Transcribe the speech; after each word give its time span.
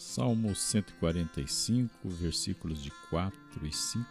Salmo 0.00 0.54
145, 0.54 2.08
versículos 2.08 2.82
de 2.82 2.90
4 3.10 3.66
e 3.66 3.70
5, 3.70 4.06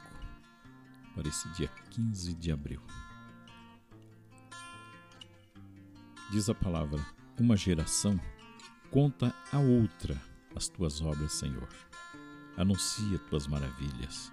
para 1.16 1.28
esse 1.28 1.50
dia 1.54 1.68
15 1.90 2.36
de 2.36 2.52
abril. 2.52 2.80
Diz 6.30 6.48
a 6.48 6.54
palavra: 6.54 7.04
Uma 7.40 7.58
geração 7.58 8.20
conta 8.92 9.34
a 9.52 9.58
outra 9.58 10.16
as 10.56 10.68
tuas 10.68 11.02
obras, 11.02 11.34
Senhor. 11.34 11.68
Anuncia 12.56 13.18
tuas 13.28 13.48
maravilhas. 13.48 14.32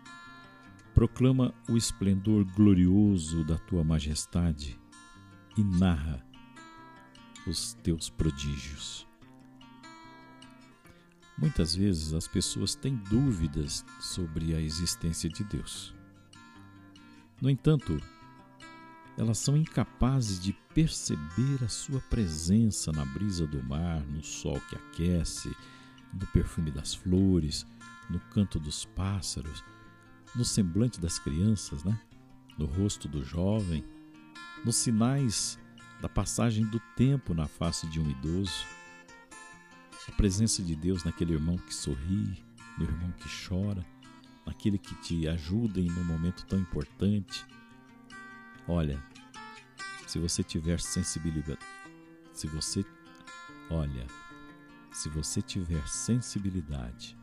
Proclama 0.92 1.54
o 1.70 1.76
esplendor 1.78 2.44
glorioso 2.44 3.42
da 3.44 3.56
tua 3.56 3.82
majestade 3.82 4.78
e 5.56 5.64
narra 5.64 6.22
os 7.46 7.72
teus 7.82 8.10
prodígios. 8.10 9.06
Muitas 11.38 11.74
vezes 11.74 12.14
as 12.14 12.26
pessoas 12.26 12.74
têm 12.74 12.96
dúvidas 12.96 13.84
sobre 14.00 14.54
a 14.54 14.60
existência 14.60 15.28
de 15.28 15.44
Deus. 15.44 15.94
No 17.40 17.50
entanto, 17.50 18.00
elas 19.18 19.38
são 19.38 19.54
incapazes 19.54 20.40
de 20.40 20.54
perceber 20.74 21.62
a 21.62 21.68
sua 21.68 22.00
presença 22.00 22.90
na 22.90 23.04
brisa 23.04 23.46
do 23.46 23.62
mar, 23.62 24.00
no 24.06 24.22
sol 24.22 24.58
que 24.68 24.76
aquece, 24.76 25.54
no 26.12 26.26
perfume 26.28 26.70
das 26.70 26.94
flores, 26.94 27.66
no 28.08 28.18
canto 28.30 28.58
dos 28.58 28.86
pássaros, 28.86 29.62
no 30.34 30.44
semblante 30.44 30.98
das 31.00 31.18
crianças, 31.18 31.84
né? 31.84 31.98
no 32.56 32.64
rosto 32.64 33.08
do 33.08 33.22
jovem, 33.22 33.84
nos 34.64 34.76
sinais 34.76 35.58
da 36.00 36.08
passagem 36.08 36.64
do 36.64 36.80
tempo 36.96 37.34
na 37.34 37.46
face 37.46 37.86
de 37.88 38.00
um 38.00 38.10
idoso 38.10 38.64
a 40.08 40.12
presença 40.12 40.62
de 40.62 40.76
Deus 40.76 41.04
naquele 41.04 41.34
irmão 41.34 41.56
que 41.58 41.74
sorri, 41.74 42.44
no 42.78 42.84
irmão 42.84 43.12
que 43.12 43.28
chora, 43.46 43.84
naquele 44.46 44.78
que 44.78 44.94
te 44.96 45.28
ajuda 45.28 45.80
em 45.80 45.90
um 45.90 46.04
momento 46.04 46.46
tão 46.46 46.58
importante. 46.58 47.44
Olha, 48.68 49.02
se 50.06 50.18
você 50.18 50.42
tiver 50.42 50.80
sensibilidade, 50.80 51.58
se 52.32 52.46
você, 52.46 52.84
olha, 53.70 54.06
se 54.92 55.08
você 55.08 55.42
tiver 55.42 55.86
sensibilidade 55.88 57.18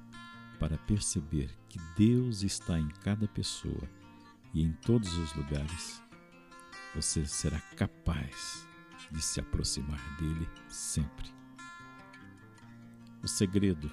para 0.60 0.78
perceber 0.78 1.50
que 1.70 1.80
Deus 1.96 2.44
está 2.44 2.80
em 2.80 2.90
cada 3.04 3.28
pessoa 3.28 3.90
e 4.54 4.62
em 4.62 4.72
todos 4.74 5.18
os 5.18 5.34
lugares, 5.34 6.02
você 6.94 7.26
será 7.26 7.60
capaz 7.76 8.68
de 9.12 9.22
se 9.22 9.40
aproximar 9.40 10.00
dele 10.18 10.48
sempre. 10.68 11.43
O 13.24 13.28
segredo 13.28 13.90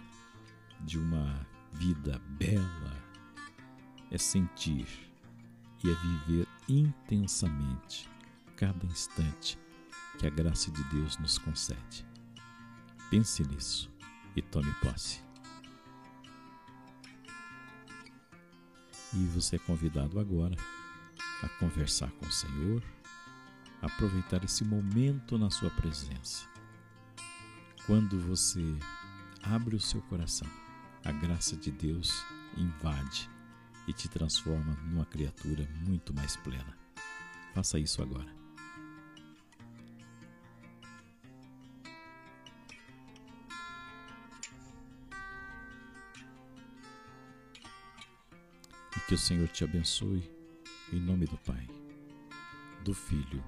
de 0.81 0.99
uma 0.99 1.47
vida 1.73 2.21
bela 2.31 3.01
é 4.11 4.19
sentir 4.19 4.89
e 5.85 5.89
é 5.89 5.95
viver 5.95 6.49
intensamente 6.69 8.11
cada 8.57 8.85
instante 8.87 9.57
que 10.19 10.27
a 10.27 10.31
graça 10.31 10.69
de 10.73 10.83
Deus 10.85 11.17
nos 11.19 11.39
concede. 11.39 12.05
Pense 13.09 13.45
nisso 13.45 13.89
e 14.35 14.43
tome 14.43 14.73
posse. 14.83 15.23
E 19.15 19.25
você 19.27 19.55
é 19.55 19.59
convidado 19.61 20.19
agora 20.19 20.57
a 21.41 21.49
conversar 21.61 22.11
com 22.11 22.27
o 22.27 22.33
Senhor, 22.33 22.83
aproveitar 23.81 24.43
esse 24.43 24.65
momento 24.65 25.39
na 25.39 25.51
sua 25.51 25.71
presença. 25.71 26.49
Quando 27.87 28.19
você 28.19 28.77
abre 29.43 29.77
o 29.77 29.81
seu 29.81 30.01
coração. 30.03 30.49
A 31.05 31.13
graça 31.13 31.57
de 31.57 31.71
Deus 31.71 32.25
invade 32.57 33.29
e 33.87 33.93
te 33.93 34.09
transforma 34.09 34.75
numa 34.85 35.05
criatura 35.05 35.67
muito 35.87 36.15
mais 36.15 36.37
plena. 36.37 36.77
Faça 37.55 37.79
isso 37.79 38.03
agora. 38.03 38.41
E 48.97 49.01
que 49.09 49.15
o 49.15 49.19
Senhor 49.19 49.49
te 49.49 49.65
abençoe, 49.65 50.31
em 50.93 51.01
nome 51.01 51.27
do 51.27 51.39
Pai, 51.39 51.67
do 52.85 52.95
Filho 52.95 53.43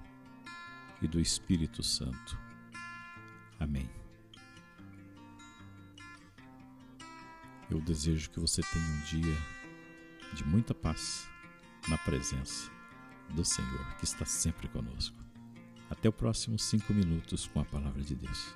e 1.00 1.06
do 1.06 1.20
Espírito 1.20 1.82
Santo. 1.82 2.38
Amém. 3.60 4.01
Eu 7.72 7.80
desejo 7.80 8.28
que 8.28 8.38
você 8.38 8.60
tenha 8.60 8.84
um 8.84 9.00
dia 9.00 9.38
de 10.34 10.44
muita 10.44 10.74
paz 10.74 11.26
na 11.88 11.96
presença 11.96 12.70
do 13.30 13.42
Senhor, 13.46 13.96
que 13.96 14.04
está 14.04 14.26
sempre 14.26 14.68
conosco. 14.68 15.16
Até 15.88 16.06
o 16.06 16.12
próximo 16.12 16.58
cinco 16.58 16.92
minutos 16.92 17.46
com 17.46 17.60
a 17.60 17.64
palavra 17.64 18.02
de 18.02 18.14
Deus. 18.14 18.54